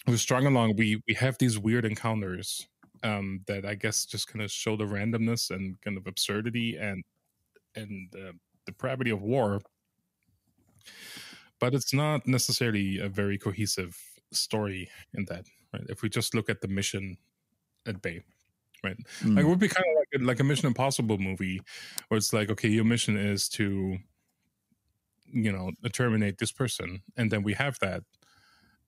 [0.08, 0.76] we're strung along.
[0.76, 2.68] We we have these weird encounters
[3.04, 7.04] um, that I guess just kind of show the randomness and kind of absurdity and
[7.76, 8.34] and uh,
[8.66, 9.62] depravity of war.
[11.60, 13.98] But it's not necessarily a very cohesive
[14.32, 15.46] story in that.
[15.74, 15.84] Right?
[15.90, 17.18] If we just look at the mission
[17.86, 18.22] at bay,
[18.84, 18.98] right?
[19.22, 19.36] Mm.
[19.36, 21.62] Like it would be kind of like a, like a Mission Impossible movie,
[22.08, 23.98] where it's like, okay, your mission is to,
[25.32, 28.04] you know, terminate this person, and then we have that,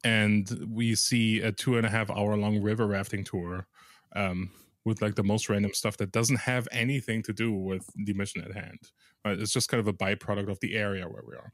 [0.03, 3.67] and we see a two and a half hour long river rafting tour,
[4.15, 4.51] um,
[4.85, 8.43] with like the most random stuff that doesn't have anything to do with the mission
[8.43, 8.79] at hand.
[9.23, 9.39] Right?
[9.39, 11.53] It's just kind of a byproduct of the area where we are,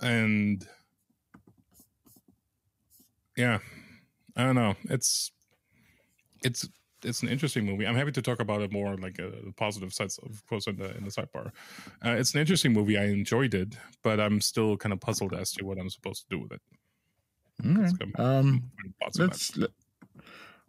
[0.00, 0.66] and
[3.36, 3.58] yeah,
[4.36, 4.74] I don't know.
[4.84, 5.32] It's
[6.42, 6.68] it's
[7.04, 7.86] it's an interesting movie.
[7.86, 10.76] I'm happy to talk about it more, like uh, the positive sides, of course, in
[10.76, 11.52] the in the sidebar.
[12.04, 12.96] Uh, it's an interesting movie.
[12.98, 16.28] I enjoyed it, but I'm still kind of puzzled as to what I'm supposed to
[16.36, 16.60] do with it.
[17.64, 17.98] All right.
[17.98, 19.32] Kind of Um, my thoughts on that.
[19.32, 19.70] let's let,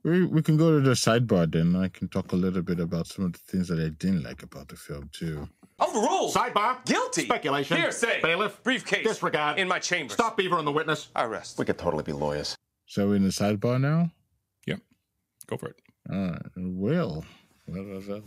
[0.04, 1.76] we we can go to the sidebar then.
[1.76, 4.44] I can talk a little bit about some of the things that I didn't like
[4.44, 5.48] about the film too.
[5.80, 6.34] Overruled.
[6.34, 6.86] Sidebar.
[6.86, 7.26] Guilty.
[7.26, 7.76] Speculation.
[7.78, 8.22] Hearsay.
[8.22, 8.62] Bailiff.
[8.64, 9.06] Briefcase.
[9.06, 9.60] Disregard.
[9.60, 10.14] In my chamber.
[10.14, 11.10] Stop Beaver and the witness.
[11.16, 11.60] I rest.
[11.60, 12.56] We could totally be lawyers.
[12.86, 14.10] So we're in the sidebar now.
[14.68, 14.80] Yep.
[15.48, 15.76] Go for it.
[16.12, 16.42] All right.
[16.56, 17.26] Well,
[17.68, 18.24] well, well, well.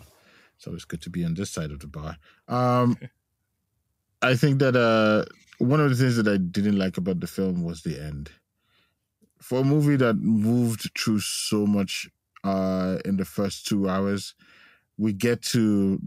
[0.57, 2.17] It's always good to be on this side of the bar.
[2.49, 2.99] Um,
[4.23, 5.25] I think that uh,
[5.59, 8.31] one of the things that I didn't like about the film was the end.
[9.41, 12.11] For a movie that moved through so much
[12.43, 14.35] uh, in the first two hours,
[14.97, 16.01] we get to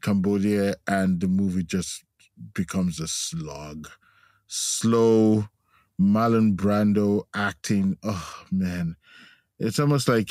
[0.00, 2.04] Cambodia and the movie just
[2.52, 3.88] becomes a slog.
[4.48, 5.48] Slow,
[6.00, 7.96] Marlon Brando acting.
[8.02, 8.96] Oh, man
[9.58, 10.30] it's almost like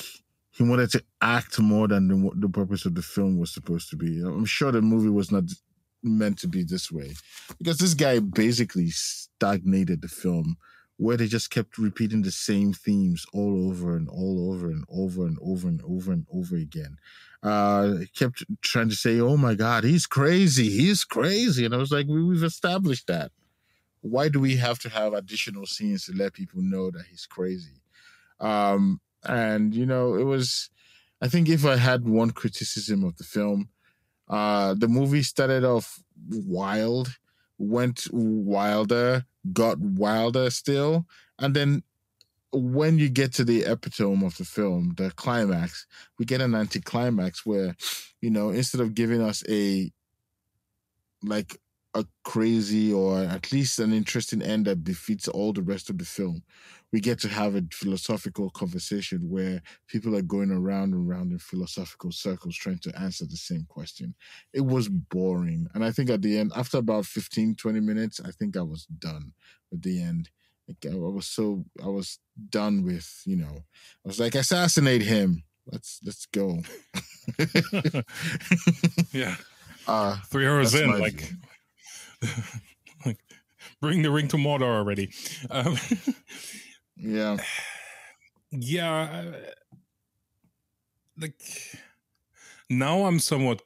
[0.54, 3.96] he wanted to act more than the, the purpose of the film was supposed to
[3.96, 4.22] be.
[4.22, 5.46] I'm sure the movie was not
[6.04, 7.14] meant to be this way
[7.58, 10.58] because this guy basically stagnated the film
[10.98, 15.26] where they just kept repeating the same themes all over and all over and over
[15.26, 16.98] and over and over and over again.
[17.42, 20.70] Uh, kept trying to say, "Oh my God, he's crazy!
[20.70, 23.32] He's crazy!" And I was like, we, "We've established that.
[24.02, 27.82] Why do we have to have additional scenes to let people know that he's crazy?"
[28.40, 30.70] Um, and you know it was
[31.22, 33.70] i think if i had one criticism of the film
[34.30, 37.18] uh the movie started off wild
[37.58, 41.06] went wilder got wilder still.
[41.40, 41.84] And then
[42.52, 45.88] when you get to the epitome of the film the climax
[46.20, 47.76] we get an anticlimax where
[48.22, 49.92] you know instead of giving us a
[51.24, 51.60] like
[51.96, 56.06] a crazy or at least an interesting end that defeats all the rest of the
[56.06, 56.44] film
[56.94, 61.40] we get to have a philosophical conversation where people are going around and around in
[61.40, 64.14] philosophical circles trying to answer the same question.
[64.54, 65.68] It was boring.
[65.74, 68.86] And I think at the end, after about 15, 20 minutes, I think I was
[68.86, 69.34] done
[69.72, 70.30] with the end.
[70.68, 72.20] Like I was so I was
[72.50, 73.66] done with, you know,
[74.06, 75.44] I was like, assassinate him.
[75.66, 76.60] Let's let's go.
[79.12, 79.36] Yeah,
[79.88, 81.32] uh three hours in, like,
[83.06, 83.20] like,
[83.82, 85.12] bring the ring to Mordor already.
[85.50, 85.78] Um,
[87.04, 87.38] yeah.
[88.52, 89.32] yeah, uh,
[91.20, 91.42] like
[92.70, 93.62] now I'm somewhat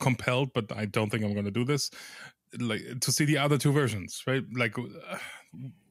[0.00, 1.90] compelled, but I don't think I'm going to do this.
[2.58, 4.44] Like to see the other two versions, right?
[4.54, 5.16] Like, uh,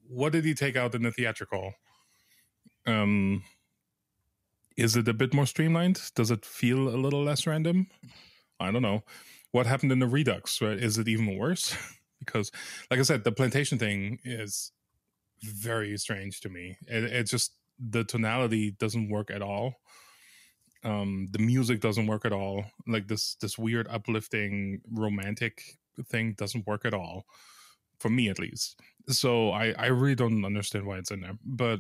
[0.08, 1.74] what did he take out in the theatrical?
[2.86, 3.44] Um,
[4.78, 6.02] is it a bit more streamlined?
[6.16, 7.88] Does it feel a little less random?
[8.60, 9.04] I don't know.
[9.52, 10.62] What happened in the Redux?
[10.62, 10.78] Right?
[10.78, 11.76] Is it even worse?
[12.20, 12.52] because,
[12.90, 14.72] like I said, the plantation thing is
[15.44, 16.78] very strange to me.
[16.88, 19.76] It, it just the tonality doesn't work at all.
[20.84, 22.66] Um, the music doesn't work at all.
[22.88, 25.62] Like this this weird uplifting romantic
[26.10, 27.26] thing doesn't work at all,
[28.00, 28.80] for me at least.
[29.08, 31.80] So I I really don't understand why it's in there, but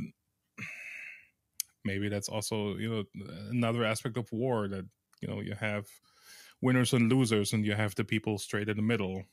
[1.85, 3.03] maybe that's also you know
[3.51, 4.85] another aspect of war that
[5.21, 5.85] you know you have
[6.61, 9.23] winners and losers, and you have the people straight in the middle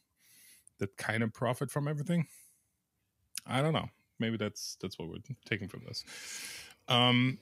[0.79, 2.27] that kind of profit from everything.
[3.47, 3.89] I don't know.
[4.21, 6.05] Maybe that's that's what we're taking from this.
[6.89, 7.39] Um,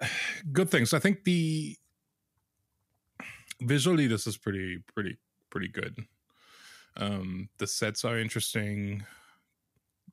[0.52, 0.94] good things.
[0.94, 1.76] I think the
[3.60, 5.16] visually this is pretty pretty
[5.50, 5.96] pretty good.
[6.96, 9.04] Um, the sets are interesting.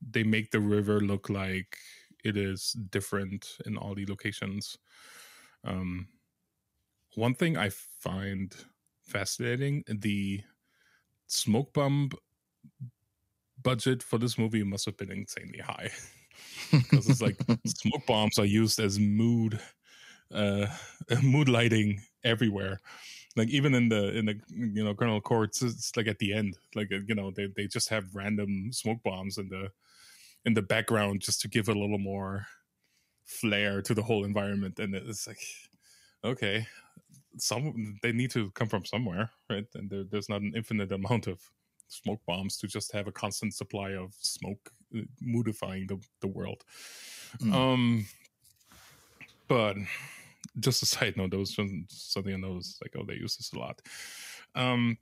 [0.10, 1.78] They make the river look like
[2.24, 4.78] it is different in all the locations.
[5.64, 6.08] Um,
[7.16, 8.56] one thing I find
[9.04, 10.42] fascinating the
[11.28, 12.12] smoke bomb
[13.64, 15.92] budget for this movie must have been insanely high.
[16.72, 19.60] Because it's like smoke bombs are used as mood
[20.34, 20.68] uh
[21.24, 22.80] mood lighting everywhere.
[23.36, 26.58] Like even in the in the you know colonel Kurtz it's like at the end
[26.76, 29.70] like you know they, they just have random smoke bombs in the
[30.46, 32.46] in the background just to give a little more
[33.26, 34.80] flair to the whole environment.
[34.80, 35.42] And it's like
[36.24, 36.68] okay
[37.38, 39.68] some they need to come from somewhere right?
[39.76, 41.42] And there, there's not an infinite amount of
[41.92, 44.72] smoke bombs to just have a constant supply of smoke
[45.22, 46.64] modifying the, the world
[47.40, 47.54] Mm.
[47.54, 48.06] um
[49.48, 49.78] but
[50.60, 52.82] just a side note, that was just something I noticed.
[52.82, 53.82] Like, oh, they use this a lot.
[54.56, 54.98] Um,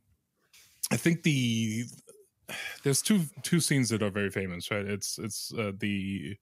[0.91, 1.85] I think the
[2.83, 4.85] there's two two scenes that are very famous, right?
[4.85, 6.35] It's it's uh, the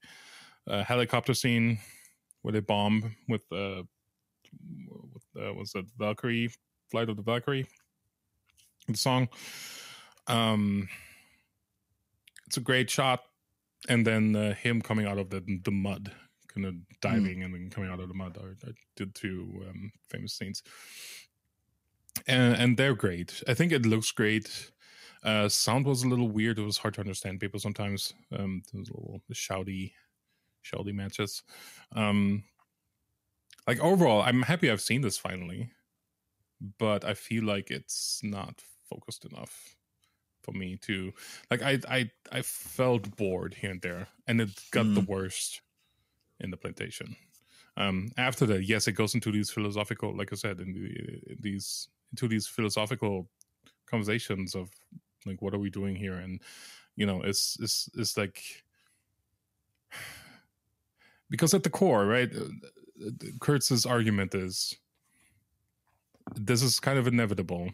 [0.66, 1.78] uh, helicopter scene
[2.42, 3.82] where they bomb with uh,
[5.12, 6.50] with, uh was it Valkyrie
[6.90, 7.66] Flight of the Valkyrie
[8.86, 9.28] the song.
[10.28, 10.88] Um,
[12.46, 13.20] it's a great shot,
[13.88, 16.12] and then uh, him coming out of the the mud
[16.48, 19.92] kind of diving and then coming out of the mud are, are the two um,
[20.08, 20.62] famous scenes,
[22.26, 23.42] and and they're great.
[23.48, 24.70] I think it looks great.
[25.22, 26.58] Uh, sound was a little weird.
[26.58, 28.14] It was hard to understand people sometimes.
[28.32, 29.92] Um, there was a little shouty,
[30.64, 31.42] shouty matches.
[31.92, 32.44] Um,
[33.66, 35.70] like overall, I'm happy I've seen this finally,
[36.78, 39.77] but I feel like it's not focused enough
[40.48, 41.12] for me to
[41.50, 41.62] like.
[41.62, 45.60] I I I felt bored here and there, and it got the worst
[46.40, 47.16] in the plantation.
[47.76, 51.38] Um, after that, yes, it goes into these philosophical, like I said, in, the, in
[51.40, 53.28] these into these philosophical
[53.86, 54.70] conversations of
[55.26, 56.14] like, what are we doing here?
[56.14, 56.40] And
[56.96, 58.42] you know, it's it's it's like
[61.30, 62.30] because at the core, right?
[62.34, 64.76] uh, Kurtz's argument is
[66.34, 67.70] this is kind of inevitable.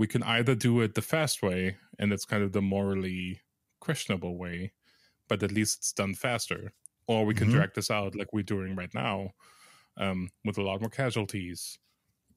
[0.00, 3.40] We can either do it the fast way, and it's kind of the morally
[3.80, 4.72] questionable way,
[5.28, 6.72] but at least it's done faster.
[7.06, 7.52] Or we can Mhm.
[7.56, 9.32] drag this out like we're doing right now
[9.96, 11.78] um, with a lot more casualties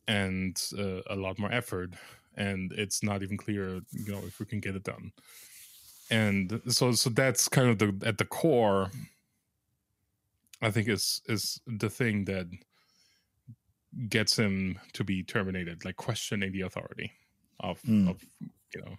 [0.08, 1.96] and uh, a lot more effort
[2.36, 5.12] and it's not even clear you know if we can get it done.
[6.10, 8.92] And so so that's kind of the at the core
[10.62, 12.48] i think is is the thing that
[14.10, 17.12] gets him to be terminated like questioning the authority
[17.64, 18.10] of Mm.
[18.10, 18.24] of
[18.76, 18.96] you know.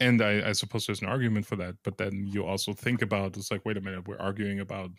[0.00, 3.36] And I, I suppose there's an argument for that but then you also think about
[3.36, 4.90] it's like wait a minute we're arguing about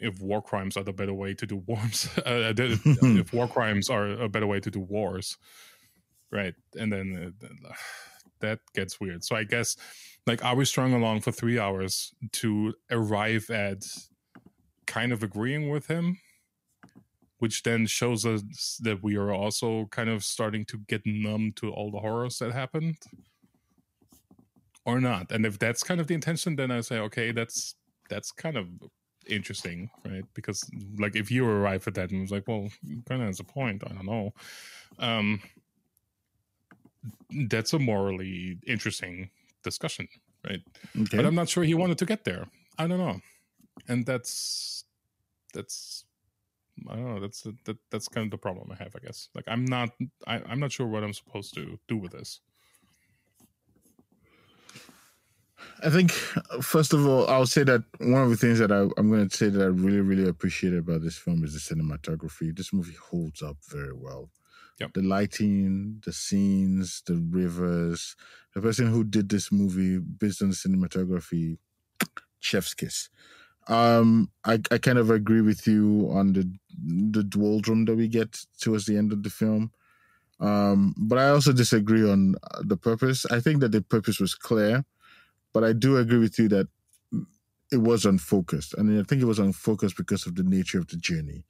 [0.00, 3.90] if war crimes are the better way to do wars uh, if, if war crimes
[3.90, 5.36] are a better way to do wars
[6.32, 6.54] right?
[6.78, 7.72] And then uh,
[8.40, 9.24] that gets weird.
[9.24, 9.76] So i guess
[10.26, 13.84] like are we strung along for three hours to arrive at
[14.86, 16.18] kind of agreeing with him
[17.38, 21.70] which then shows us that we are also kind of starting to get numb to
[21.70, 22.96] all the horrors that happened
[24.84, 25.30] or not.
[25.30, 27.74] And if that's kind of the intention then i say okay that's
[28.08, 28.68] that's kind of
[29.28, 30.24] interesting right?
[30.34, 30.64] Because
[30.98, 32.68] like if you arrive at that and it's like well
[33.08, 34.32] kind of has a point i don't know.
[34.98, 35.42] Um
[37.48, 39.30] that's a morally interesting
[39.62, 40.08] discussion
[40.48, 40.62] right?
[41.02, 41.16] Okay.
[41.16, 42.46] but i'm not sure he wanted to get there.
[42.78, 43.20] I don't know.
[43.88, 44.84] And that's
[45.52, 46.05] that's
[46.88, 49.44] i don't know that's that, that's kind of the problem i have i guess like
[49.48, 49.90] i'm not
[50.26, 52.40] I, i'm not sure what i'm supposed to do with this
[55.82, 56.10] I think
[56.62, 59.36] first of all, I'll say that one of the things that I, I'm going to
[59.36, 62.56] say that I really, really appreciate about this film is the cinematography.
[62.56, 64.30] This movie holds up very well.
[64.80, 64.94] Yep.
[64.94, 68.16] The lighting, the scenes, the rivers.
[68.54, 71.58] The person who did this movie based on the cinematography,
[72.40, 73.08] chef's kiss.
[73.68, 78.38] Um, I, I kind of agree with you on the the doldrum that we get
[78.60, 79.72] towards the end of the film.
[80.40, 83.26] Um, but I also disagree on uh, the purpose.
[83.26, 84.84] I think that the purpose was clear
[85.54, 86.68] but I do agree with you that
[87.72, 88.74] it was unfocused.
[88.76, 91.46] I And I think it was unfocused because of the nature of the journey.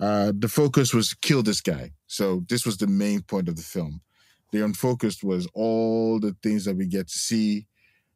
[0.00, 1.92] Uh, the focus was kill this guy.
[2.08, 4.02] So this was the main point of the film.
[4.52, 7.67] The Unfocused was all the things that we get to see,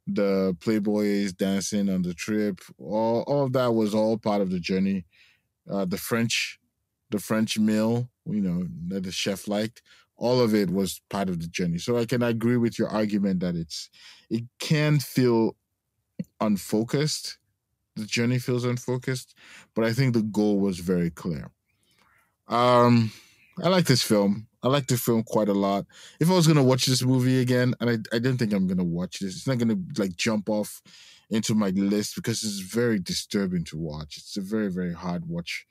[0.06, 4.60] the Playboys dancing on the trip, all, all of that was all part of the
[4.60, 5.04] journey.
[5.70, 6.58] Uh, the French,
[7.10, 9.82] the French meal, you know, that the chef liked,
[10.16, 11.78] all of it was part of the journey.
[11.78, 13.90] So I can agree with your argument that it's
[14.30, 15.56] it can feel
[16.40, 17.38] unfocused.
[17.96, 19.34] The journey feels unfocused,
[19.74, 21.50] but I think the goal was very clear.
[22.48, 23.12] Um,
[23.62, 24.46] I like this film.
[24.62, 25.86] I like the film quite a lot.
[26.20, 28.84] If I was gonna watch this movie again, and I, I don't think I'm gonna
[28.84, 30.82] watch this, it's not gonna like jump off
[31.30, 34.18] into my list because it's very disturbing to watch.
[34.18, 35.66] It's a very, very hard watch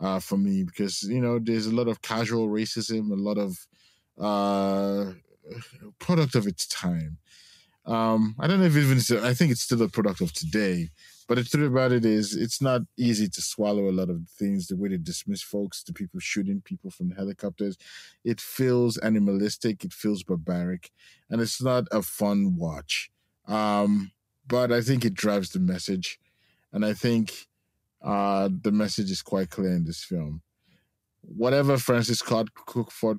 [0.00, 3.66] uh, for me because you know there's a lot of casual racism, a lot of
[4.18, 5.12] uh,
[5.98, 7.18] product of its time.
[7.84, 10.90] Um, I don't know if even I think it's still a product of today.
[11.32, 14.66] But the truth about it is, it's not easy to swallow a lot of things.
[14.66, 17.78] The way they dismiss folks, the people shooting people from helicopters,
[18.22, 19.82] it feels animalistic.
[19.82, 20.90] It feels barbaric,
[21.30, 23.10] and it's not a fun watch.
[23.48, 24.12] Um,
[24.46, 26.20] but I think it drives the message,
[26.70, 27.46] and I think
[28.02, 30.42] uh, the message is quite clear in this film.
[31.22, 32.50] Whatever Francis Ford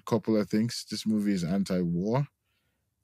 [0.05, 2.27] Coppola thinks, this movie is anti-war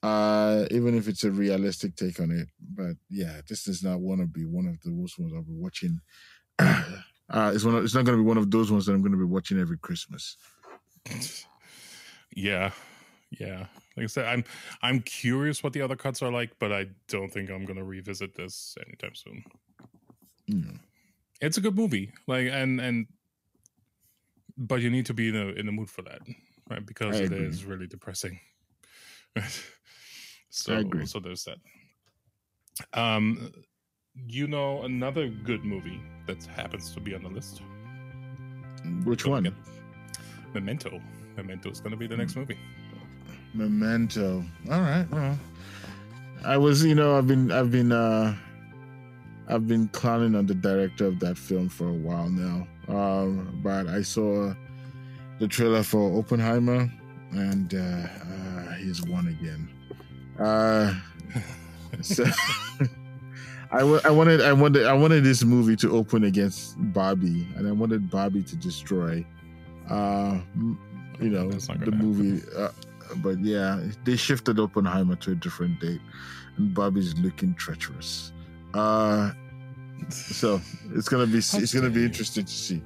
[0.02, 4.22] uh even if it's a realistic take on it but yeah this is not want
[4.22, 6.00] to be one of the worst ones i'll be watching.
[7.32, 9.04] Uh it's one of, it's not going to be one of those ones that i'm
[9.04, 10.36] going to be watching every christmas.
[12.36, 12.72] Yeah
[13.30, 13.68] yeah.
[13.96, 14.44] Like i said i'm
[14.82, 17.84] i'm curious what the other cuts are like but i don't think i'm going to
[17.84, 19.44] revisit this anytime soon.
[20.50, 20.80] Mm.
[21.40, 23.06] it's a good movie like and and
[24.58, 26.22] but you need to be in the in the mood for that
[26.70, 26.86] right?
[26.86, 28.40] Because it is really depressing
[30.50, 31.06] So, I agree.
[31.06, 31.58] so there's that.
[32.94, 33.52] Um,
[34.28, 37.62] you know another good movie that happens to be on the list.
[39.04, 39.54] Which one?
[40.54, 41.00] Memento.
[41.38, 42.58] Memento is going to be the next movie.
[43.54, 44.44] Memento.
[44.72, 45.10] All right.
[45.12, 45.38] Well,
[46.44, 48.36] I was, you know, I've been, I've been, uh,
[49.48, 52.68] I've been clowning on the director of that film for a while now.
[52.88, 54.54] Um, but I saw
[55.40, 56.92] the trailer for Oppenheimer,
[57.32, 59.70] and uh, uh, he's won again.
[60.40, 60.94] Uh,
[62.02, 62.24] so
[63.72, 67.68] I, w- I wanted I wanted I wanted this movie to open against Barbie, and
[67.68, 69.26] I wanted Barbie to destroy,
[69.90, 70.40] uh,
[71.20, 72.44] you know, the movie.
[72.58, 72.70] Uh,
[73.18, 76.02] but yeah, they shifted Oppenheimer to a different date,
[76.58, 78.32] and Barbie's looking treacherous.
[78.74, 79.32] Uh,
[80.10, 80.62] so
[80.94, 82.82] it's gonna be it's gonna be interesting to see.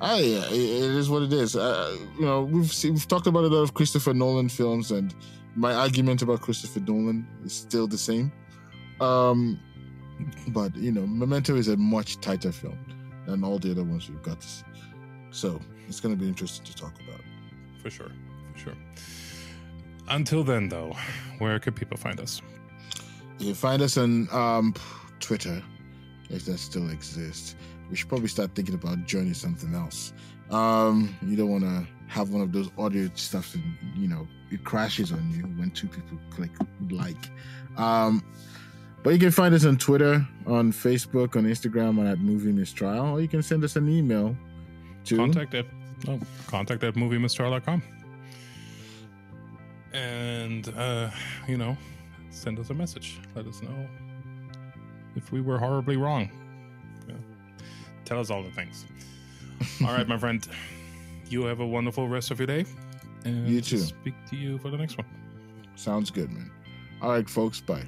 [0.00, 1.56] I, it is what it is.
[1.56, 5.14] Uh, you know, we've seen, we've talked about a lot of Christopher Nolan films, and
[5.56, 8.32] my argument about Christopher Nolan is still the same.
[9.00, 9.60] Um,
[10.48, 12.78] but you know, Memento is a much tighter film
[13.26, 14.44] than all the other ones we've got.
[15.30, 17.20] So it's going to be interesting to talk about.
[17.82, 18.10] For sure,
[18.52, 18.74] for sure.
[20.08, 20.94] Until then, though,
[21.38, 22.42] where can people find us?
[23.38, 24.74] You find us on um,
[25.20, 25.62] Twitter,
[26.30, 27.56] if that still exists.
[27.90, 30.12] We should probably start thinking about joining something else.
[30.50, 33.64] Um, you don't want to have one of those audio stuff and
[33.96, 36.50] you know it crashes on you when two people click
[36.90, 37.30] like.
[37.76, 38.22] Um
[39.02, 43.10] but you can find us on twitter on facebook on instagram and at movie mistrial
[43.10, 44.34] or you can send us an email
[45.04, 45.66] to contact at
[46.08, 47.82] oh, contact at moviemistrial.com
[49.92, 51.10] and uh
[51.46, 51.76] you know
[52.34, 53.20] send us a message.
[53.34, 53.88] Let us know
[55.16, 56.30] if we were horribly wrong.
[57.08, 57.14] Yeah.
[58.04, 58.86] tell us all the things.
[59.82, 60.46] All right my friend
[61.34, 62.64] you have a wonderful rest of your day.
[63.24, 63.78] And you too.
[63.78, 65.06] Speak to you for the next one.
[65.74, 66.50] Sounds good, man.
[67.02, 67.60] All right, folks.
[67.60, 67.84] Bye.